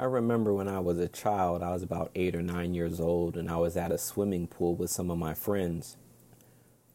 I 0.00 0.04
remember 0.04 0.54
when 0.54 0.66
I 0.66 0.78
was 0.78 0.98
a 0.98 1.08
child, 1.08 1.62
I 1.62 1.72
was 1.72 1.82
about 1.82 2.10
eight 2.14 2.34
or 2.34 2.40
nine 2.40 2.72
years 2.72 3.00
old, 3.00 3.36
and 3.36 3.50
I 3.50 3.56
was 3.56 3.76
at 3.76 3.92
a 3.92 3.98
swimming 3.98 4.46
pool 4.46 4.74
with 4.74 4.88
some 4.88 5.10
of 5.10 5.18
my 5.18 5.34
friends. 5.34 5.98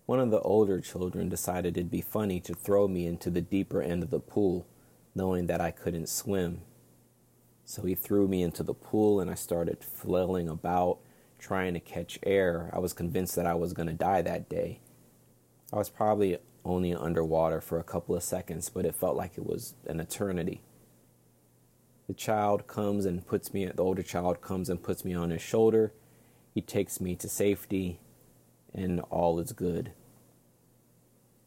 One 0.07 0.19
of 0.19 0.31
the 0.31 0.39
older 0.39 0.81
children 0.81 1.29
decided 1.29 1.77
it'd 1.77 1.91
be 1.91 2.01
funny 2.01 2.39
to 2.39 2.55
throw 2.55 2.87
me 2.87 3.05
into 3.05 3.29
the 3.29 3.41
deeper 3.41 3.79
end 3.79 4.01
of 4.01 4.09
the 4.09 4.19
pool, 4.19 4.65
knowing 5.13 5.45
that 5.45 5.61
I 5.61 5.69
couldn't 5.69 6.09
swim. 6.09 6.61
So 7.63 7.83
he 7.83 7.93
threw 7.93 8.27
me 8.27 8.41
into 8.41 8.63
the 8.63 8.73
pool, 8.73 9.19
and 9.19 9.29
I 9.29 9.35
started 9.35 9.83
flailing 9.83 10.49
about, 10.49 10.97
trying 11.37 11.75
to 11.75 11.79
catch 11.79 12.17
air. 12.23 12.71
I 12.73 12.79
was 12.79 12.93
convinced 12.93 13.35
that 13.35 13.45
I 13.45 13.53
was 13.53 13.73
going 13.73 13.87
to 13.87 13.93
die 13.93 14.23
that 14.23 14.49
day. 14.49 14.79
I 15.71 15.75
was 15.75 15.91
probably 15.91 16.39
only 16.63 16.95
underwater 16.95 17.61
for 17.61 17.77
a 17.77 17.83
couple 17.83 18.15
of 18.15 18.23
seconds, 18.23 18.69
but 18.69 18.83
it 18.83 18.95
felt 18.95 19.15
like 19.15 19.37
it 19.37 19.45
was 19.45 19.75
an 19.85 19.99
eternity. 19.99 20.63
The 22.07 22.13
child 22.13 22.67
comes 22.67 23.05
and 23.05 23.25
puts 23.25 23.53
me, 23.53 23.65
at 23.65 23.77
the 23.77 23.83
older 23.83 24.03
child 24.03 24.41
comes 24.41 24.69
and 24.69 24.81
puts 24.81 25.03
me 25.03 25.13
on 25.13 25.31
his 25.31 25.41
shoulder. 25.41 25.91
He 26.53 26.61
takes 26.61 27.01
me 27.01 27.15
to 27.15 27.27
safety, 27.27 27.99
and 28.73 28.99
all 29.09 29.39
is 29.39 29.51
good. 29.53 29.91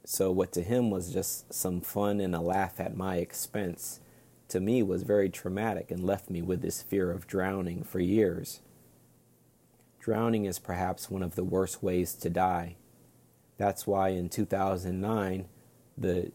So, 0.04 0.30
what 0.30 0.52
to 0.52 0.62
him 0.62 0.90
was 0.90 1.12
just 1.12 1.52
some 1.52 1.80
fun 1.80 2.20
and 2.20 2.34
a 2.34 2.40
laugh 2.40 2.80
at 2.80 2.96
my 2.96 3.16
expense, 3.16 4.00
to 4.48 4.60
me 4.60 4.82
was 4.82 5.02
very 5.02 5.28
traumatic 5.28 5.90
and 5.90 6.02
left 6.02 6.30
me 6.30 6.42
with 6.42 6.62
this 6.62 6.82
fear 6.82 7.10
of 7.10 7.26
drowning 7.26 7.84
for 7.84 8.00
years. 8.00 8.60
Drowning 10.00 10.46
is 10.46 10.58
perhaps 10.58 11.10
one 11.10 11.22
of 11.22 11.34
the 11.34 11.44
worst 11.44 11.82
ways 11.82 12.14
to 12.14 12.30
die. 12.30 12.76
That's 13.58 13.86
why 13.86 14.08
in 14.08 14.30
2009, 14.30 15.46
the 15.98 16.32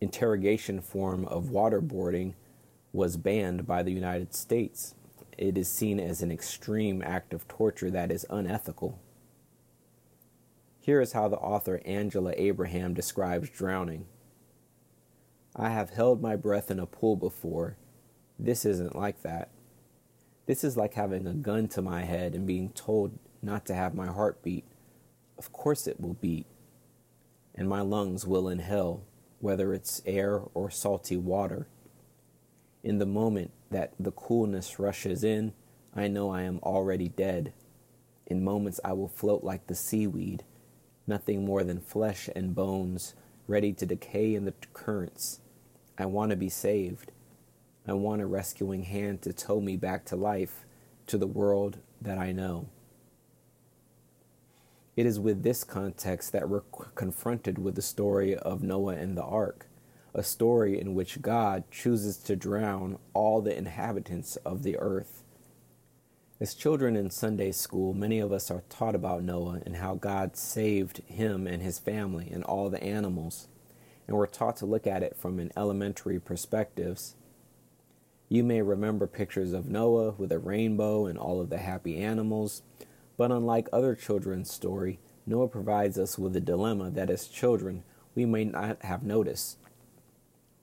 interrogation 0.00 0.80
form 0.80 1.24
of 1.24 1.44
waterboarding 1.44 2.34
was 2.92 3.16
banned 3.16 3.66
by 3.66 3.82
the 3.82 3.92
United 3.92 4.34
States. 4.34 4.94
It 5.36 5.56
is 5.56 5.70
seen 5.70 6.00
as 6.00 6.22
an 6.22 6.32
extreme 6.32 7.02
act 7.02 7.32
of 7.32 7.46
torture 7.46 7.90
that 7.90 8.10
is 8.10 8.26
unethical. 8.28 8.98
Here 10.80 11.00
is 11.00 11.12
how 11.12 11.28
the 11.28 11.36
author 11.36 11.80
Angela 11.84 12.32
Abraham 12.36 12.94
describes 12.94 13.50
drowning. 13.50 14.06
I 15.54 15.70
have 15.70 15.90
held 15.90 16.22
my 16.22 16.34
breath 16.34 16.70
in 16.70 16.78
a 16.78 16.86
pool 16.86 17.16
before. 17.16 17.76
This 18.38 18.64
isn't 18.64 18.96
like 18.96 19.22
that. 19.22 19.50
This 20.46 20.64
is 20.64 20.76
like 20.76 20.94
having 20.94 21.26
a 21.26 21.34
gun 21.34 21.68
to 21.68 21.82
my 21.82 22.04
head 22.04 22.34
and 22.34 22.46
being 22.46 22.70
told 22.70 23.18
not 23.42 23.66
to 23.66 23.74
have 23.74 23.94
my 23.94 24.06
heart 24.06 24.42
beat. 24.42 24.64
Of 25.36 25.52
course 25.52 25.86
it 25.86 26.00
will 26.00 26.14
beat. 26.14 26.46
And 27.54 27.68
my 27.68 27.82
lungs 27.82 28.26
will 28.26 28.48
inhale, 28.48 29.04
whether 29.40 29.74
it's 29.74 30.00
air 30.06 30.40
or 30.54 30.70
salty 30.70 31.16
water. 31.16 31.68
In 32.88 32.96
the 32.96 33.04
moment 33.04 33.50
that 33.70 33.92
the 34.00 34.12
coolness 34.12 34.78
rushes 34.78 35.22
in, 35.22 35.52
I 35.94 36.08
know 36.08 36.30
I 36.30 36.40
am 36.44 36.58
already 36.62 37.10
dead. 37.10 37.52
In 38.26 38.42
moments 38.42 38.80
I 38.82 38.94
will 38.94 39.08
float 39.08 39.44
like 39.44 39.66
the 39.66 39.74
seaweed, 39.74 40.42
nothing 41.06 41.44
more 41.44 41.62
than 41.64 41.80
flesh 41.82 42.30
and 42.34 42.54
bones, 42.54 43.12
ready 43.46 43.74
to 43.74 43.84
decay 43.84 44.34
in 44.34 44.46
the 44.46 44.54
currents. 44.72 45.40
I 45.98 46.06
want 46.06 46.30
to 46.30 46.36
be 46.36 46.48
saved. 46.48 47.12
I 47.86 47.92
want 47.92 48.22
a 48.22 48.26
rescuing 48.26 48.84
hand 48.84 49.20
to 49.20 49.34
tow 49.34 49.60
me 49.60 49.76
back 49.76 50.06
to 50.06 50.16
life, 50.16 50.64
to 51.08 51.18
the 51.18 51.26
world 51.26 51.80
that 52.00 52.16
I 52.16 52.32
know. 52.32 52.70
It 54.96 55.04
is 55.04 55.20
with 55.20 55.42
this 55.42 55.62
context 55.62 56.32
that 56.32 56.48
we're 56.48 56.62
confronted 56.94 57.58
with 57.58 57.74
the 57.74 57.82
story 57.82 58.34
of 58.34 58.62
Noah 58.62 58.94
and 58.94 59.14
the 59.14 59.24
ark 59.24 59.67
a 60.18 60.22
story 60.22 60.80
in 60.80 60.94
which 60.94 61.22
God 61.22 61.64
chooses 61.70 62.16
to 62.18 62.36
drown 62.36 62.98
all 63.14 63.40
the 63.40 63.56
inhabitants 63.56 64.36
of 64.36 64.62
the 64.62 64.76
earth. 64.78 65.22
As 66.40 66.54
children 66.54 66.96
in 66.96 67.10
Sunday 67.10 67.52
school, 67.52 67.94
many 67.94 68.18
of 68.18 68.32
us 68.32 68.50
are 68.50 68.62
taught 68.68 68.94
about 68.94 69.24
Noah 69.24 69.60
and 69.64 69.76
how 69.76 69.94
God 69.94 70.36
saved 70.36 70.98
him 71.06 71.46
and 71.46 71.62
his 71.62 71.78
family 71.78 72.30
and 72.32 72.44
all 72.44 72.68
the 72.68 72.82
animals, 72.82 73.48
and 74.06 74.16
we're 74.16 74.26
taught 74.26 74.56
to 74.58 74.66
look 74.66 74.86
at 74.86 75.02
it 75.02 75.16
from 75.16 75.38
an 75.38 75.52
elementary 75.56 76.20
perspectives. 76.20 77.14
You 78.28 78.44
may 78.44 78.62
remember 78.62 79.06
pictures 79.06 79.52
of 79.52 79.68
Noah 79.68 80.12
with 80.12 80.30
a 80.32 80.38
rainbow 80.38 81.06
and 81.06 81.18
all 81.18 81.40
of 81.40 81.48
the 81.50 81.58
happy 81.58 81.96
animals, 81.96 82.62
but 83.16 83.32
unlike 83.32 83.68
other 83.72 83.94
children's 83.94 84.52
story, 84.52 84.98
Noah 85.26 85.48
provides 85.48 85.98
us 85.98 86.18
with 86.18 86.36
a 86.36 86.40
dilemma 86.40 86.90
that 86.90 87.10
as 87.10 87.26
children 87.26 87.84
we 88.14 88.24
may 88.24 88.44
not 88.44 88.82
have 88.82 89.02
noticed. 89.02 89.58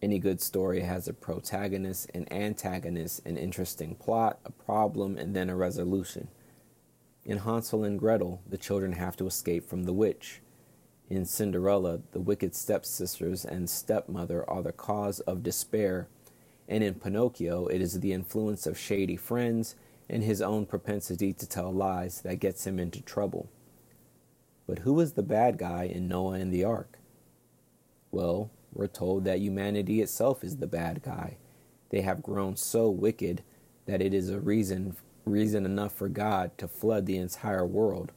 Any 0.02 0.20
good 0.20 0.42
story 0.42 0.82
has 0.82 1.08
a 1.08 1.14
protagonist, 1.14 2.12
an 2.14 2.32
antagonist, 2.32 3.26
an 3.26 3.38
interesting 3.38 3.96
plot, 3.96 4.40
a 4.46 4.52
problem, 4.52 5.18
and 5.18 5.36
then 5.36 5.50
a 5.50 5.56
resolution. 5.56 6.28
In 7.26 7.40
Hansel 7.40 7.84
and 7.84 7.98
Gretel, 7.98 8.42
the 8.48 8.58
children 8.58 8.94
have 8.94 9.16
to 9.18 9.26
escape 9.26 9.68
from 9.68 9.84
the 9.84 9.94
witch. 9.94 10.42
In 11.10 11.26
Cinderella, 11.26 12.02
the 12.12 12.20
wicked 12.20 12.56
stepsisters 12.56 13.46
and 13.46 13.70
stepmother 13.70 14.48
are 14.50 14.62
the 14.62 14.72
cause 14.72 15.22
of 15.22 15.44
despair. 15.44 16.08
And 16.68 16.84
in 16.84 16.96
Pinocchio, 16.96 17.68
it 17.68 17.82
is 17.82 18.00
the 18.00 18.14
influence 18.14 18.68
of 18.68 18.78
shady 18.78 19.16
friends 19.16 19.76
and 20.10 20.24
his 20.24 20.42
own 20.42 20.66
propensity 20.66 21.34
to 21.34 21.48
tell 21.48 21.72
lies 21.72 22.22
that 22.22 22.40
gets 22.40 22.68
him 22.68 22.80
into 22.80 23.02
trouble. 23.02 23.50
But 24.68 24.80
who 24.80 25.00
is 25.00 25.14
the 25.14 25.24
bad 25.24 25.58
guy 25.58 25.84
in 25.86 26.08
Noah 26.08 26.34
and 26.34 26.52
the 26.52 26.64
Ark? 26.64 27.00
Well, 28.12 28.50
we're 28.76 28.88
told 28.88 29.24
that 29.24 29.40
humanity 29.40 30.02
itself 30.02 30.44
is 30.44 30.58
the 30.58 30.68
bad 30.68 31.02
guy. 31.02 31.38
They 31.90 32.02
have 32.02 32.22
grown 32.22 32.58
so 32.58 32.90
wicked 32.90 33.42
that 33.86 34.02
it 34.02 34.14
is 34.14 34.30
a 34.30 34.40
reason 34.40 34.96
reason 35.26 35.66
enough 35.66 35.92
for 35.92 36.08
God 36.08 36.56
to 36.60 36.68
flood 36.68 37.08
the 37.08 37.18
entire 37.18 37.66
world. 37.66 38.12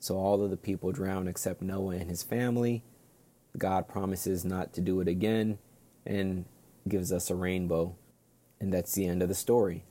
So 0.00 0.16
all 0.16 0.42
of 0.42 0.50
the 0.50 0.56
people 0.56 0.90
drown 0.90 1.28
except 1.28 1.62
Noah 1.62 1.94
and 1.94 2.10
his 2.10 2.24
family. 2.24 2.82
God 3.56 3.86
promises 3.86 4.44
not 4.44 4.72
to 4.72 4.80
do 4.80 5.00
it 5.00 5.06
again 5.06 5.58
and 6.04 6.44
gives 6.88 7.12
us 7.12 7.30
a 7.30 7.36
rainbow. 7.36 7.94
And 8.60 8.72
that's 8.72 8.92
the 8.94 9.06
end 9.06 9.22
of 9.22 9.28
the 9.28 9.36
story. 9.36 9.84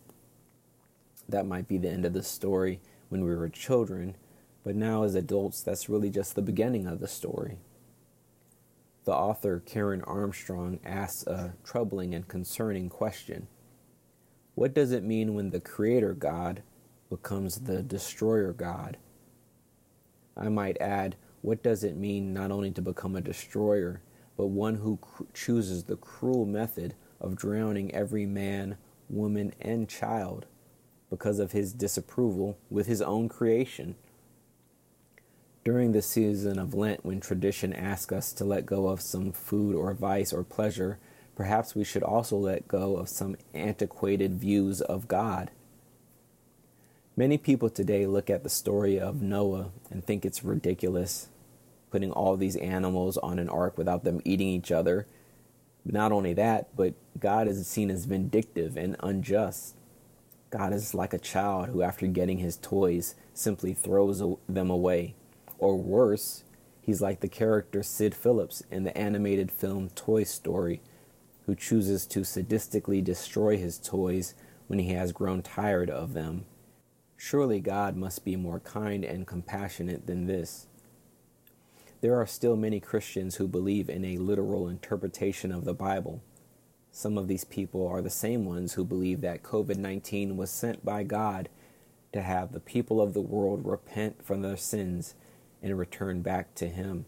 That 1.29 1.45
might 1.45 1.67
be 1.67 1.77
the 1.77 1.89
end 1.89 2.05
of 2.05 2.13
the 2.13 2.23
story 2.23 2.81
when 3.09 3.23
we 3.23 3.35
were 3.35 3.49
children, 3.49 4.15
but 4.63 4.75
now 4.75 5.03
as 5.03 5.15
adults, 5.15 5.61
that's 5.61 5.89
really 5.89 6.09
just 6.09 6.35
the 6.35 6.41
beginning 6.41 6.87
of 6.87 6.99
the 6.99 7.07
story. 7.07 7.57
The 9.05 9.13
author, 9.13 9.61
Karen 9.65 10.01
Armstrong, 10.03 10.79
asks 10.83 11.27
a 11.27 11.53
troubling 11.63 12.15
and 12.15 12.27
concerning 12.27 12.89
question 12.89 13.47
What 14.55 14.73
does 14.73 14.91
it 14.91 15.03
mean 15.03 15.35
when 15.35 15.51
the 15.51 15.59
Creator 15.59 16.15
God 16.15 16.63
becomes 17.09 17.61
the 17.61 17.83
Destroyer 17.83 18.53
God? 18.53 18.97
I 20.35 20.49
might 20.49 20.81
add, 20.81 21.15
what 21.41 21.63
does 21.63 21.83
it 21.83 21.95
mean 21.95 22.33
not 22.33 22.51
only 22.51 22.71
to 22.71 22.81
become 22.81 23.15
a 23.15 23.21
destroyer, 23.21 24.01
but 24.37 24.47
one 24.47 24.75
who 24.75 24.97
cr- 24.97 25.23
chooses 25.33 25.83
the 25.83 25.97
cruel 25.97 26.45
method 26.45 26.95
of 27.21 27.37
drowning 27.37 27.93
every 27.93 28.25
man, 28.25 28.77
woman, 29.09 29.53
and 29.61 29.87
child 29.87 30.47
because 31.09 31.39
of 31.39 31.51
his 31.53 31.73
disapproval 31.73 32.57
with 32.69 32.87
his 32.87 33.01
own 33.01 33.29
creation? 33.29 33.95
During 35.65 35.93
the 35.93 36.03
season 36.03 36.59
of 36.59 36.75
Lent, 36.75 37.03
when 37.03 37.19
tradition 37.19 37.73
asks 37.73 38.13
us 38.13 38.33
to 38.33 38.45
let 38.45 38.67
go 38.67 38.87
of 38.87 39.01
some 39.01 39.31
food 39.31 39.73
or 39.75 39.95
vice 39.95 40.31
or 40.31 40.43
pleasure, 40.43 40.99
perhaps 41.35 41.73
we 41.73 41.83
should 41.83 42.03
also 42.03 42.37
let 42.37 42.67
go 42.67 42.97
of 42.97 43.09
some 43.09 43.35
antiquated 43.55 44.35
views 44.35 44.79
of 44.79 45.07
God. 45.07 45.49
Many 47.17 47.39
people 47.39 47.71
today 47.71 48.05
look 48.05 48.29
at 48.29 48.43
the 48.43 48.49
story 48.49 48.99
of 48.99 49.23
Noah 49.23 49.71
and 49.89 50.05
think 50.05 50.23
it's 50.23 50.43
ridiculous, 50.43 51.29
putting 51.89 52.11
all 52.11 52.37
these 52.37 52.57
animals 52.57 53.17
on 53.17 53.39
an 53.39 53.49
ark 53.49 53.75
without 53.75 54.03
them 54.03 54.21
eating 54.23 54.49
each 54.49 54.71
other. 54.71 55.07
Not 55.83 56.11
only 56.11 56.33
that, 56.33 56.75
but 56.75 56.93
God 57.19 57.47
is 57.47 57.65
seen 57.65 57.89
as 57.89 58.05
vindictive 58.05 58.77
and 58.77 58.97
unjust. 58.99 59.73
God 60.51 60.73
is 60.73 60.93
like 60.93 61.15
a 61.15 61.17
child 61.17 61.69
who, 61.69 61.81
after 61.81 62.05
getting 62.05 62.37
his 62.37 62.55
toys, 62.55 63.15
simply 63.33 63.73
throws 63.73 64.21
them 64.47 64.69
away. 64.69 65.15
Or 65.57 65.77
worse, 65.77 66.43
he's 66.81 67.01
like 67.01 67.21
the 67.21 67.27
character 67.27 67.83
Sid 67.83 68.13
Phillips 68.13 68.63
in 68.71 68.83
the 68.83 68.97
animated 68.97 69.51
film 69.51 69.89
Toy 69.89 70.23
Story, 70.23 70.81
who 71.45 71.55
chooses 71.55 72.05
to 72.07 72.21
sadistically 72.21 73.03
destroy 73.03 73.57
his 73.57 73.77
toys 73.77 74.33
when 74.67 74.79
he 74.79 74.93
has 74.93 75.11
grown 75.11 75.41
tired 75.41 75.89
of 75.89 76.13
them. 76.13 76.45
Surely 77.17 77.59
God 77.59 77.95
must 77.95 78.25
be 78.25 78.35
more 78.35 78.59
kind 78.59 79.05
and 79.05 79.25
compassionate 79.25 80.07
than 80.07 80.27
this. 80.27 80.67
There 82.01 82.19
are 82.19 82.27
still 82.27 82.55
many 82.55 82.79
Christians 82.79 83.35
who 83.35 83.47
believe 83.47 83.89
in 83.89 84.03
a 84.03 84.17
literal 84.17 84.67
interpretation 84.67 85.51
of 85.51 85.65
the 85.65 85.73
Bible. 85.73 86.21
Some 86.91 87.17
of 87.17 87.27
these 87.27 87.43
people 87.43 87.87
are 87.87 88.01
the 88.01 88.09
same 88.09 88.45
ones 88.45 88.73
who 88.73 88.85
believe 88.85 89.21
that 89.21 89.43
COVID 89.43 89.77
19 89.77 90.37
was 90.37 90.49
sent 90.49 90.85
by 90.85 91.03
God 91.03 91.49
to 92.13 92.21
have 92.21 92.51
the 92.51 92.59
people 92.59 93.01
of 93.01 93.13
the 93.13 93.21
world 93.21 93.65
repent 93.65 94.23
from 94.23 94.41
their 94.41 94.57
sins 94.57 95.15
and 95.65 95.79
return 95.79 96.21
back 96.21 96.53
to 96.53 96.69
Him. 96.69 97.05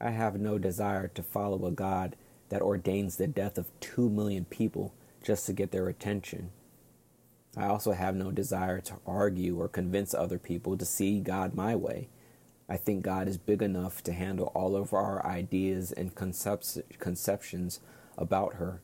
I 0.00 0.10
have 0.10 0.40
no 0.40 0.58
desire 0.58 1.06
to 1.08 1.22
follow 1.22 1.64
a 1.64 1.70
God 1.70 2.16
that 2.48 2.60
ordains 2.60 3.16
the 3.16 3.28
death 3.28 3.56
of 3.56 3.70
two 3.78 4.10
million 4.10 4.44
people 4.44 4.92
just 5.22 5.46
to 5.46 5.52
get 5.52 5.70
their 5.70 5.88
attention. 5.88 6.50
I 7.56 7.66
also 7.66 7.92
have 7.92 8.16
no 8.16 8.32
desire 8.32 8.80
to 8.80 8.96
argue 9.06 9.60
or 9.60 9.68
convince 9.68 10.12
other 10.12 10.38
people 10.38 10.76
to 10.76 10.84
see 10.84 11.20
God 11.20 11.54
my 11.54 11.76
way. 11.76 12.08
I 12.68 12.76
think 12.76 13.02
God 13.02 13.28
is 13.28 13.38
big 13.38 13.62
enough 13.62 14.02
to 14.04 14.12
handle 14.12 14.50
all 14.54 14.74
of 14.74 14.92
our 14.92 15.24
ideas 15.24 15.92
and 15.92 16.14
conceptions 16.14 17.80
about 18.18 18.54
her, 18.54 18.80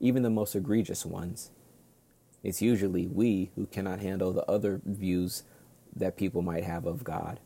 even 0.00 0.22
the 0.22 0.30
most 0.30 0.54
egregious 0.54 1.04
ones. 1.04 1.50
It's 2.42 2.62
usually 2.62 3.06
we 3.06 3.50
who 3.54 3.66
cannot 3.66 4.00
handle 4.00 4.32
the 4.32 4.50
other 4.50 4.80
views 4.84 5.42
that 5.94 6.16
people 6.16 6.40
might 6.40 6.64
have 6.64 6.86
of 6.86 7.04
God. 7.04 7.38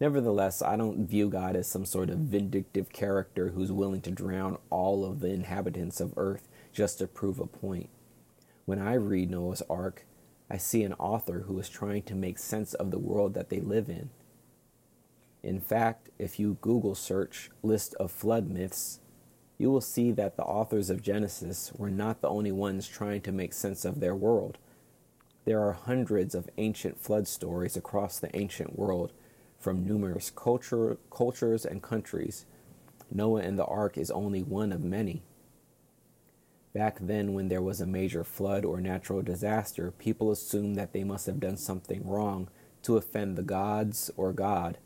Nevertheless, 0.00 0.60
I 0.60 0.76
don't 0.76 1.06
view 1.06 1.28
God 1.28 1.54
as 1.56 1.68
some 1.68 1.84
sort 1.84 2.10
of 2.10 2.18
vindictive 2.18 2.92
character 2.92 3.50
who's 3.50 3.70
willing 3.70 4.00
to 4.02 4.10
drown 4.10 4.58
all 4.70 5.04
of 5.04 5.20
the 5.20 5.28
inhabitants 5.28 6.00
of 6.00 6.14
earth 6.16 6.48
just 6.72 6.98
to 6.98 7.06
prove 7.06 7.38
a 7.38 7.46
point. 7.46 7.90
When 8.64 8.80
I 8.80 8.94
read 8.94 9.30
Noah's 9.30 9.62
Ark, 9.70 10.04
I 10.50 10.56
see 10.56 10.82
an 10.82 10.94
author 10.94 11.44
who 11.46 11.58
is 11.58 11.68
trying 11.68 12.02
to 12.04 12.14
make 12.14 12.38
sense 12.38 12.74
of 12.74 12.90
the 12.90 12.98
world 12.98 13.34
that 13.34 13.50
they 13.50 13.60
live 13.60 13.88
in. 13.88 14.10
In 15.42 15.60
fact, 15.60 16.10
if 16.18 16.40
you 16.40 16.58
Google 16.60 16.94
search 16.94 17.50
list 17.62 17.94
of 17.96 18.10
flood 18.10 18.48
myths, 18.48 19.00
you 19.58 19.70
will 19.70 19.80
see 19.80 20.10
that 20.12 20.36
the 20.36 20.42
authors 20.42 20.90
of 20.90 21.02
Genesis 21.02 21.70
were 21.76 21.90
not 21.90 22.20
the 22.20 22.28
only 22.28 22.50
ones 22.50 22.88
trying 22.88 23.20
to 23.22 23.32
make 23.32 23.52
sense 23.52 23.84
of 23.84 24.00
their 24.00 24.14
world. 24.14 24.58
There 25.44 25.60
are 25.60 25.72
hundreds 25.72 26.34
of 26.34 26.48
ancient 26.56 26.98
flood 26.98 27.28
stories 27.28 27.76
across 27.76 28.18
the 28.18 28.34
ancient 28.36 28.78
world 28.78 29.12
from 29.64 29.86
numerous 29.86 30.28
culture, 30.28 30.98
cultures 31.10 31.64
and 31.64 31.82
countries. 31.82 32.44
Noah 33.10 33.40
and 33.40 33.58
the 33.58 33.64
ark 33.64 33.96
is 33.96 34.10
only 34.10 34.42
one 34.42 34.70
of 34.72 34.84
many. 34.84 35.22
Back 36.74 36.98
then, 37.00 37.32
when 37.32 37.48
there 37.48 37.62
was 37.62 37.80
a 37.80 37.86
major 37.86 38.24
flood 38.24 38.66
or 38.66 38.78
natural 38.78 39.22
disaster, 39.22 39.90
people 39.90 40.30
assumed 40.30 40.76
that 40.76 40.92
they 40.92 41.02
must 41.02 41.24
have 41.24 41.40
done 41.40 41.56
something 41.56 42.06
wrong 42.06 42.48
to 42.82 42.98
offend 42.98 43.36
the 43.36 43.42
gods 43.42 44.10
or 44.18 44.34
God. 44.34 44.76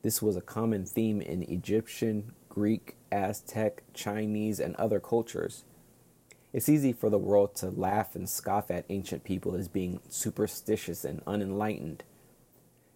This 0.00 0.22
was 0.22 0.34
a 0.34 0.40
common 0.40 0.86
theme 0.86 1.20
in 1.20 1.42
Egyptian, 1.42 2.32
Greek, 2.48 2.96
Aztec, 3.12 3.82
Chinese, 3.92 4.60
and 4.60 4.76
other 4.76 4.98
cultures. 4.98 5.64
It's 6.54 6.70
easy 6.70 6.94
for 6.94 7.10
the 7.10 7.18
world 7.18 7.54
to 7.56 7.68
laugh 7.68 8.14
and 8.14 8.26
scoff 8.30 8.70
at 8.70 8.86
ancient 8.88 9.24
people 9.24 9.54
as 9.54 9.68
being 9.68 10.00
superstitious 10.08 11.04
and 11.04 11.20
unenlightened. 11.26 12.02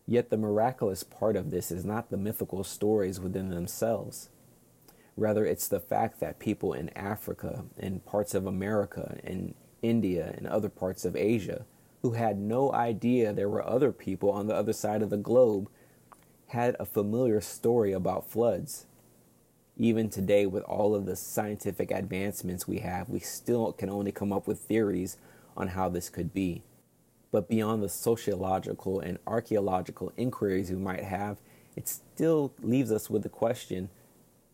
Yet 0.07 0.31
the 0.31 0.37
miraculous 0.37 1.03
part 1.03 1.37
of 1.37 1.51
this 1.51 1.71
is 1.71 1.85
not 1.85 2.11
the 2.11 2.17
mythical 2.17 2.65
stories 2.65 3.21
within 3.21 3.51
themselves. 3.51 4.29
Rather, 5.17 5.45
it's 5.45 5.69
the 5.69 5.81
fact 5.81 6.21
that 6.21 6.39
people 6.39 6.73
in 6.73 6.89
Africa 6.97 7.65
and 7.79 8.05
parts 8.05 8.35
of 8.35 8.47
America 8.47 9.19
and 9.23 9.55
India 9.83 10.35
and 10.37 10.47
other 10.47 10.69
parts 10.69 11.05
of 11.05 11.17
Asia 11.17 11.67
who 12.03 12.13
had 12.13 12.39
no 12.39 12.73
idea 12.73 13.33
there 13.33 13.49
were 13.49 13.67
other 13.67 13.93
people 13.93 14.31
on 14.31 14.49
the 14.49 14.55
other 14.55 14.73
side 14.73 15.03
of 15.03 15.11
the 15.11 15.17
globe 15.17 15.69
had 16.49 16.77
a 16.79 16.85
familiar 16.85 17.41
story 17.41 17.93
about 17.93 18.29
floods. 18.29 18.87
Even 19.79 20.11
today, 20.11 20.45
with 20.45 20.63
all 20.65 20.95
of 20.95 21.07
the 21.07 21.17
scientific 21.17 21.91
advancements 21.91 22.69
we 22.69 22.81
have, 22.81 23.09
we 23.09 23.21
still 23.21 23.73
can 23.73 23.89
only 23.89 24.13
come 24.13 24.33
up 24.33 24.47
with 24.47 24.59
theories 24.59 25.17
on 25.57 25.69
how 25.69 25.89
this 25.89 26.11
could 26.11 26.35
be. 26.35 26.63
But 27.33 27.49
beyond 27.49 27.83
the 27.83 27.89
sociological 27.89 29.01
and 29.01 29.19
archaeological 29.27 30.13
inquiries 30.17 30.71
we 30.71 30.77
might 30.77 31.03
have, 31.03 31.39
it 31.75 31.89
still 31.89 32.53
leaves 32.63 32.93
us 32.93 33.11
with 33.11 33.25
the 33.25 33.29
question 33.29 33.89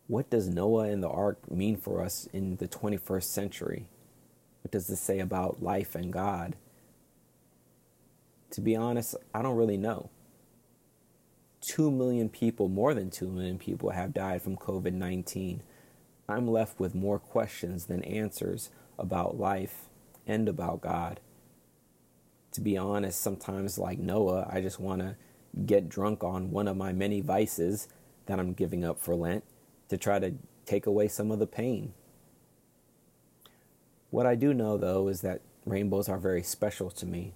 what 0.06 0.30
does 0.30 0.48
Noah 0.48 0.84
and 0.88 1.02
the 1.02 1.08
ark 1.10 1.50
mean 1.50 1.76
for 1.76 2.02
us 2.02 2.26
in 2.32 2.56
the 2.56 2.66
21st 2.66 3.24
century? 3.24 3.86
What 4.62 4.72
does 4.72 4.86
this 4.86 5.02
say 5.02 5.18
about 5.18 5.62
life 5.62 5.94
and 5.94 6.10
God? 6.10 6.56
To 8.52 8.62
be 8.62 8.74
honest, 8.74 9.14
I 9.34 9.42
don't 9.42 9.56
really 9.56 9.76
know. 9.76 10.08
2 11.60 11.90
million 11.90 12.30
people, 12.30 12.68
more 12.68 12.94
than 12.94 13.10
2 13.10 13.28
million 13.28 13.58
people, 13.58 13.90
have 13.90 14.14
died 14.14 14.40
from 14.40 14.56
COVID 14.56 14.94
19. 14.94 15.62
I'm 16.26 16.48
left 16.48 16.80
with 16.80 16.94
more 16.94 17.18
questions 17.18 17.86
than 17.86 18.02
answers 18.04 18.70
about 18.98 19.38
life 19.38 19.88
and 20.26 20.48
about 20.48 20.80
God. 20.80 21.20
To 22.58 22.64
be 22.64 22.76
honest, 22.76 23.22
sometimes, 23.22 23.78
like 23.78 24.00
Noah, 24.00 24.48
I 24.50 24.60
just 24.60 24.80
want 24.80 25.00
to 25.00 25.14
get 25.64 25.88
drunk 25.88 26.24
on 26.24 26.50
one 26.50 26.66
of 26.66 26.76
my 26.76 26.92
many 26.92 27.20
vices 27.20 27.86
that 28.26 28.40
I'm 28.40 28.52
giving 28.52 28.84
up 28.84 28.98
for 28.98 29.14
Lent 29.14 29.44
to 29.90 29.96
try 29.96 30.18
to 30.18 30.34
take 30.66 30.84
away 30.84 31.06
some 31.06 31.30
of 31.30 31.38
the 31.38 31.46
pain. 31.46 31.94
What 34.10 34.26
I 34.26 34.34
do 34.34 34.52
know, 34.52 34.76
though, 34.76 35.06
is 35.06 35.20
that 35.20 35.40
rainbows 35.66 36.08
are 36.08 36.18
very 36.18 36.42
special 36.42 36.90
to 36.90 37.06
me. 37.06 37.32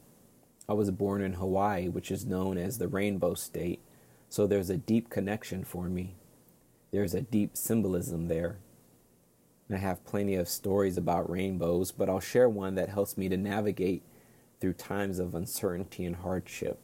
I 0.69 0.73
was 0.73 0.91
born 0.91 1.23
in 1.23 1.35
Hawaii, 1.35 1.87
which 1.87 2.11
is 2.11 2.27
known 2.27 2.59
as 2.59 2.79
the 2.79 2.89
Rainbow 2.89 3.35
State, 3.35 3.79
so 4.29 4.49
there's 4.49 4.71
a 4.71 4.77
deep 4.77 5.09
connection 5.09 5.63
for 5.63 5.89
me. 5.89 6.17
There's 6.91 7.15
a 7.15 7.21
deep 7.21 7.57
symbolism 7.57 8.27
there. 8.27 8.57
I 9.71 9.77
have 9.77 10.05
plenty 10.05 10.35
of 10.35 10.49
stories 10.49 10.97
about 10.97 11.31
rainbows, 11.31 11.93
but 11.93 12.09
I'll 12.09 12.19
share 12.19 12.49
one 12.49 12.75
that 12.75 12.89
helps 12.89 13.17
me 13.17 13.29
to 13.29 13.37
navigate 13.37 14.03
through 14.63 14.73
times 14.75 15.19
of 15.19 15.35
uncertainty 15.35 16.05
and 16.05 16.15
hardship. 16.15 16.79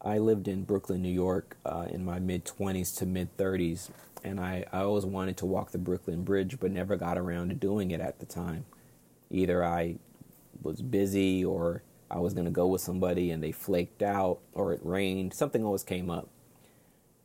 I 0.00 0.16
lived 0.16 0.48
in 0.48 0.64
Brooklyn, 0.64 1.02
New 1.02 1.12
York 1.12 1.58
uh, 1.66 1.86
in 1.90 2.02
my 2.02 2.18
mid 2.18 2.46
20s 2.46 2.96
to 2.96 3.04
mid 3.04 3.36
30s, 3.36 3.90
and 4.24 4.40
I, 4.40 4.64
I 4.72 4.80
always 4.80 5.04
wanted 5.04 5.36
to 5.36 5.46
walk 5.46 5.70
the 5.70 5.76
Brooklyn 5.76 6.24
Bridge, 6.24 6.56
but 6.58 6.70
never 6.70 6.96
got 6.96 7.18
around 7.18 7.50
to 7.50 7.54
doing 7.54 7.90
it 7.90 8.00
at 8.00 8.20
the 8.20 8.24
time. 8.24 8.64
Either 9.30 9.62
I 9.62 9.96
was 10.62 10.80
busy 10.80 11.44
or 11.44 11.82
I 12.10 12.20
was 12.20 12.32
going 12.32 12.46
to 12.46 12.50
go 12.50 12.68
with 12.68 12.80
somebody 12.80 13.30
and 13.30 13.42
they 13.42 13.52
flaked 13.52 14.02
out 14.02 14.38
or 14.54 14.72
it 14.72 14.80
rained. 14.82 15.34
Something 15.34 15.62
always 15.62 15.82
came 15.82 16.08
up. 16.08 16.30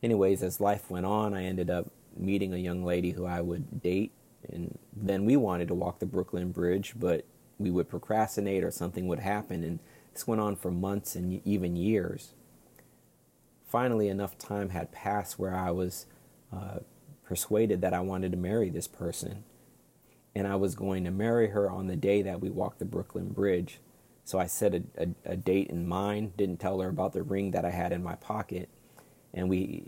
Anyways, 0.04 0.44
as 0.44 0.60
life 0.60 0.92
went 0.92 1.06
on, 1.06 1.34
I 1.34 1.46
ended 1.46 1.70
up 1.70 1.90
meeting 2.18 2.54
a 2.54 2.58
young 2.58 2.84
lady 2.84 3.12
who 3.12 3.26
I 3.26 3.40
would 3.40 3.82
date. 3.82 4.12
And 4.52 4.78
then 4.94 5.24
we 5.24 5.38
wanted 5.38 5.70
to 5.70 5.74
walk 5.74 6.00
the 6.00 6.06
Brooklyn 6.06 6.52
Bridge, 6.52 6.96
but 6.98 7.24
we 7.60 7.72
would 7.72 7.90
procrastinate 7.90 8.64
or 8.64 8.72
something 8.72 9.08
would 9.08 9.20
happen. 9.20 9.64
And 9.64 9.80
this 10.14 10.28
went 10.28 10.42
on 10.42 10.56
for 10.56 10.72
months 10.72 11.16
and 11.16 11.42
even 11.46 11.76
years 11.76 12.34
finally 13.74 14.08
enough 14.08 14.38
time 14.38 14.70
had 14.70 14.92
passed 14.92 15.40
where 15.40 15.56
I 15.56 15.72
was 15.72 16.06
uh, 16.54 16.78
persuaded 17.26 17.82
that 17.82 17.92
I 17.92 18.02
wanted 18.02 18.32
to 18.34 18.38
marry 18.38 18.70
this 18.70 18.88
person. 18.88 19.44
And 20.36 20.48
I 20.48 20.58
was 20.58 20.76
going 20.76 21.04
to 21.06 21.12
marry 21.12 21.50
her 21.50 21.72
on 21.72 21.88
the 21.88 21.96
day 21.96 22.22
that 22.22 22.40
we 22.40 22.52
walked 22.52 22.78
the 22.78 22.86
Brooklyn 22.86 23.30
Bridge. 23.30 23.80
So 24.26 24.38
I 24.38 24.46
set 24.46 24.76
a, 24.76 24.84
a, 24.96 25.08
a 25.26 25.36
date 25.36 25.72
in 25.72 25.88
mind, 25.88 26.38
didn't 26.38 26.60
tell 26.60 26.82
her 26.82 26.90
about 26.90 27.14
the 27.14 27.24
ring 27.24 27.50
that 27.52 27.66
I 27.66 27.72
had 27.72 27.92
in 27.92 28.04
my 28.04 28.14
pocket. 28.14 28.70
And 29.34 29.50
we 29.50 29.86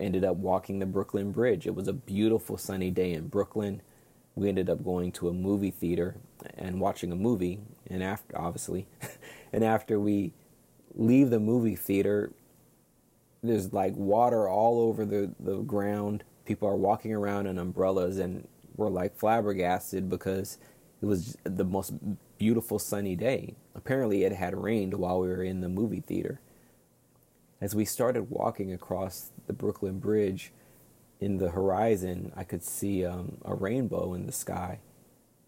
ended 0.00 0.24
up 0.24 0.36
walking 0.38 0.80
the 0.80 0.86
Brooklyn 0.86 1.30
Bridge. 1.30 1.64
It 1.64 1.76
was 1.76 1.86
a 1.86 1.92
beautiful 1.92 2.58
sunny 2.58 2.90
day 2.90 3.12
in 3.12 3.28
Brooklyn. 3.28 3.82
We 4.38 4.48
ended 4.48 4.70
up 4.70 4.84
going 4.84 5.10
to 5.12 5.28
a 5.28 5.32
movie 5.32 5.72
theater 5.72 6.14
and 6.56 6.80
watching 6.80 7.10
a 7.10 7.16
movie. 7.16 7.58
And 7.90 8.04
after, 8.04 8.38
obviously, 8.38 8.86
and 9.52 9.64
after 9.64 9.98
we 9.98 10.32
leave 10.94 11.30
the 11.30 11.40
movie 11.40 11.74
theater, 11.74 12.30
there's 13.42 13.72
like 13.72 13.96
water 13.96 14.48
all 14.48 14.80
over 14.80 15.04
the, 15.04 15.32
the 15.40 15.56
ground. 15.56 16.22
People 16.44 16.68
are 16.68 16.76
walking 16.76 17.12
around 17.12 17.48
in 17.48 17.58
umbrellas 17.58 18.18
and 18.18 18.46
we're 18.76 18.88
like 18.88 19.16
flabbergasted 19.16 20.08
because 20.08 20.58
it 21.02 21.06
was 21.06 21.36
the 21.42 21.64
most 21.64 21.94
beautiful 22.38 22.78
sunny 22.78 23.16
day. 23.16 23.56
Apparently, 23.74 24.22
it 24.22 24.32
had 24.32 24.56
rained 24.56 24.94
while 24.94 25.20
we 25.20 25.28
were 25.28 25.42
in 25.42 25.62
the 25.62 25.68
movie 25.68 26.00
theater. 26.00 26.40
As 27.60 27.74
we 27.74 27.84
started 27.84 28.30
walking 28.30 28.72
across 28.72 29.32
the 29.48 29.52
Brooklyn 29.52 29.98
Bridge, 29.98 30.52
in 31.20 31.38
the 31.38 31.50
horizon, 31.50 32.32
I 32.36 32.44
could 32.44 32.64
see 32.64 33.04
um, 33.04 33.38
a 33.44 33.54
rainbow 33.54 34.14
in 34.14 34.26
the 34.26 34.32
sky. 34.32 34.80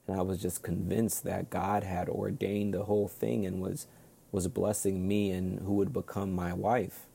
And 0.09 0.19
I 0.19 0.23
was 0.23 0.43
just 0.43 0.63
convinced 0.63 1.25
that 1.25 1.51
God 1.51 1.85
had 1.85 2.09
ordained 2.09 2.75
the 2.75 2.85
whole 2.85 3.09
thing 3.09 3.47
and 3.47 3.61
was, 3.61 3.87
was 4.33 4.49
blessing 4.49 5.09
me 5.09 5.31
and 5.33 5.61
who 5.61 5.75
would 5.75 5.93
become 5.93 6.33
my 6.35 6.53
wife 6.53 7.07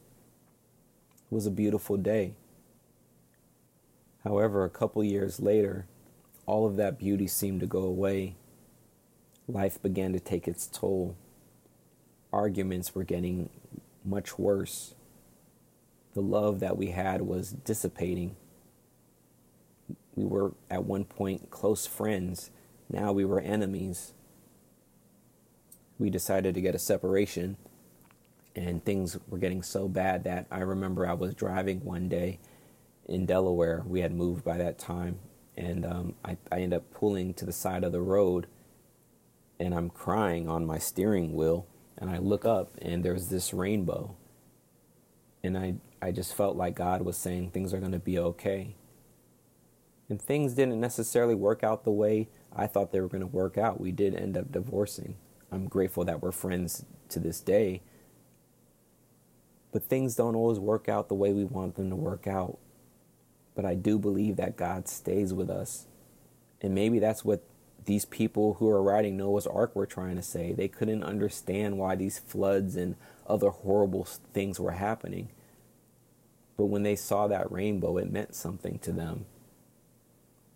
It 1.31 1.35
was 1.35 1.45
a 1.47 1.51
beautiful 1.51 1.97
day. 1.97 2.35
However, 4.23 4.65
a 4.65 4.69
couple 4.69 5.03
years 5.03 5.39
later, 5.39 5.87
all 6.47 6.65
of 6.67 6.77
that 6.77 6.99
beauty 6.99 7.27
seemed 7.27 7.61
to 7.61 7.67
go 7.67 7.81
away. 7.83 8.35
Life 9.47 9.81
began 9.81 10.13
to 10.13 10.19
take 10.19 10.47
its 10.47 10.67
toll. 10.67 11.15
Arguments 12.33 12.95
were 12.95 13.03
getting 13.05 13.49
much 14.05 14.39
worse. 14.39 14.95
The 16.13 16.21
love 16.21 16.59
that 16.61 16.77
we 16.77 16.87
had 16.87 17.23
was 17.23 17.51
dissipating. 17.51 18.35
We 20.15 20.25
were 20.25 20.53
at 20.69 20.85
one 20.85 21.05
point 21.05 21.49
close 21.49 21.85
friends. 21.85 22.51
Now 22.89 23.11
we 23.11 23.25
were 23.25 23.39
enemies. 23.39 24.13
We 25.97 26.09
decided 26.09 26.55
to 26.55 26.61
get 26.61 26.75
a 26.75 26.79
separation 26.79 27.57
and 28.55 28.83
things 28.83 29.17
were 29.27 29.37
getting 29.37 29.61
so 29.61 29.87
bad 29.87 30.23
that 30.23 30.47
I 30.49 30.59
remember 30.59 31.05
I 31.05 31.13
was 31.13 31.33
driving 31.33 31.83
one 31.83 32.07
day 32.07 32.39
in 33.07 33.25
Delaware. 33.25 33.83
We 33.85 33.99
had 33.99 34.13
moved 34.13 34.43
by 34.45 34.57
that 34.57 34.79
time, 34.79 35.19
and 35.57 35.85
um, 35.85 36.15
I, 36.23 36.37
I 36.51 36.61
ended 36.61 36.77
up 36.77 36.91
pulling 36.91 37.33
to 37.35 37.45
the 37.45 37.51
side 37.51 37.83
of 37.83 37.91
the 37.91 38.01
road 38.01 38.47
and 39.59 39.73
I'm 39.73 39.89
crying 39.89 40.49
on 40.49 40.65
my 40.65 40.77
steering 40.77 41.33
wheel 41.33 41.67
and 41.97 42.09
I 42.09 42.17
look 42.17 42.45
up 42.45 42.71
and 42.81 43.03
there's 43.03 43.29
this 43.29 43.53
rainbow. 43.53 44.15
And 45.43 45.57
I, 45.57 45.75
I 46.01 46.11
just 46.11 46.35
felt 46.35 46.57
like 46.57 46.75
God 46.75 47.03
was 47.03 47.17
saying 47.17 47.51
things 47.51 47.73
are 47.73 47.79
going 47.79 47.91
to 47.91 47.99
be 47.99 48.19
okay. 48.19 48.75
And 50.09 50.21
things 50.21 50.53
didn't 50.53 50.79
necessarily 50.79 51.35
work 51.35 51.63
out 51.63 51.83
the 51.83 51.91
way 51.91 52.27
I 52.55 52.67
thought 52.67 52.91
they 52.91 53.01
were 53.01 53.07
going 53.07 53.21
to 53.21 53.27
work 53.27 53.57
out. 53.57 53.81
We 53.81 53.91
did 53.91 54.15
end 54.15 54.37
up 54.37 54.51
divorcing. 54.51 55.15
I'm 55.51 55.67
grateful 55.67 56.05
that 56.05 56.21
we're 56.21 56.31
friends 56.31 56.85
to 57.09 57.19
this 57.19 57.39
day. 57.39 57.81
But 59.71 59.83
things 59.83 60.15
don't 60.15 60.35
always 60.35 60.59
work 60.59 60.87
out 60.87 61.09
the 61.09 61.15
way 61.15 61.33
we 61.33 61.43
want 61.43 61.75
them 61.75 61.89
to 61.89 61.95
work 61.95 62.27
out. 62.27 62.59
But 63.55 63.65
I 63.65 63.73
do 63.73 63.97
believe 63.97 64.35
that 64.35 64.57
God 64.57 64.87
stays 64.87 65.33
with 65.33 65.49
us. 65.49 65.87
And 66.61 66.75
maybe 66.75 66.99
that's 66.99 67.25
what 67.25 67.43
these 67.85 68.05
people 68.05 68.55
who 68.55 68.69
are 68.69 68.81
writing 68.81 69.17
Noah's 69.17 69.47
Ark 69.47 69.75
were 69.75 69.85
trying 69.85 70.15
to 70.15 70.23
say. 70.23 70.53
They 70.53 70.67
couldn't 70.67 71.03
understand 71.03 71.77
why 71.77 71.95
these 71.95 72.19
floods 72.19 72.75
and 72.75 72.95
other 73.27 73.49
horrible 73.49 74.05
things 74.33 74.59
were 74.59 74.71
happening. 74.71 75.29
But 76.57 76.65
when 76.65 76.83
they 76.83 76.95
saw 76.95 77.27
that 77.27 77.51
rainbow, 77.51 77.97
it 77.97 78.11
meant 78.11 78.35
something 78.35 78.79
to 78.79 78.91
them. 78.91 79.25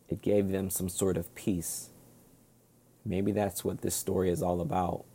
It 0.09 0.21
gave 0.21 0.49
them 0.49 0.69
some 0.69 0.89
sort 0.89 1.17
of 1.17 1.33
peace. 1.35 1.89
Maybe 3.05 3.31
that's 3.31 3.63
what 3.63 3.81
this 3.81 3.95
story 3.95 4.29
is 4.29 4.41
all 4.41 4.61
about. 4.61 5.05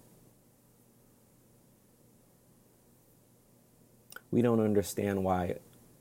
We 4.31 4.43
don't 4.43 4.61
understand 4.61 5.25
why 5.25 5.57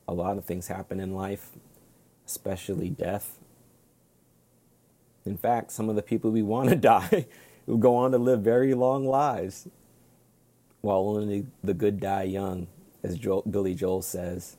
a 0.08 0.14
lot 0.14 0.38
of 0.38 0.46
things 0.46 0.68
happen 0.68 1.00
in 1.00 1.14
life, 1.14 1.50
especially 2.26 2.90
death. 2.90 3.40
In 5.26 5.38
fact, 5.38 5.72
some 5.72 5.90
of 5.90 5.96
the 5.96 6.02
people 6.02 6.32
we 6.32 6.42
want 6.42 6.70
to 6.70 6.76
die 6.78 7.28
will 7.66 7.78
go 7.78 7.96
on 7.96 8.12
to 8.12 8.18
live 8.18 8.42
very 8.42 8.74
long 8.74 9.06
lives, 9.06 9.68
while 10.82 11.08
only 11.10 11.46
the 11.64 11.74
good 11.74 12.00
die 12.00 12.24
young, 12.24 12.68
as 13.04 13.18
Joel, 13.18 13.44
Billy 13.50 13.76
Joel 13.76 14.02
says. 14.02 14.58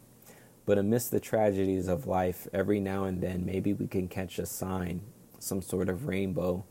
But 0.67 0.79
amidst 0.79 1.11
the 1.11 1.21
tragedies 1.21 1.89
of 1.89 2.07
life, 2.07 2.49
every 2.53 2.81
now 2.81 3.05
and 3.05 3.21
then, 3.21 3.45
maybe 3.45 3.73
we 3.73 3.87
can 3.87 4.09
catch 4.09 4.39
a 4.39 4.47
sign, 4.47 5.03
some 5.39 5.61
sort 5.61 5.89
of 5.89 6.07
rainbow 6.07 6.65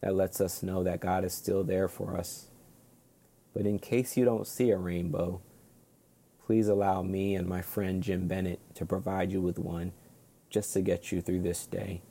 that 0.00 0.14
lets 0.14 0.40
us 0.40 0.62
know 0.62 0.82
that 0.82 1.00
God 1.00 1.24
is 1.24 1.34
still 1.34 1.64
there 1.64 1.88
for 1.88 2.16
us. 2.16 2.48
But 3.52 3.66
in 3.66 3.78
case 3.78 4.16
you 4.16 4.24
don't 4.24 4.46
see 4.46 4.70
a 4.70 4.78
rainbow, 4.78 5.40
please 6.46 6.68
allow 6.68 7.02
me 7.02 7.34
and 7.34 7.46
my 7.46 7.62
friend 7.62 8.02
Jim 8.02 8.26
Bennett 8.28 8.60
to 8.74 8.84
provide 8.84 9.32
you 9.32 9.40
with 9.40 9.58
one 9.58 9.92
just 10.50 10.72
to 10.74 10.80
get 10.80 11.12
you 11.12 11.20
through 11.20 11.40
this 11.40 11.66
day. 11.66 12.02